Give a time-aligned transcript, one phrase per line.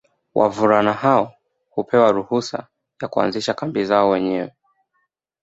[0.35, 1.33] Wavulana hao
[1.69, 2.67] hupewa ruhusa
[3.01, 4.51] ya kuanzisha kambi zao wenyewe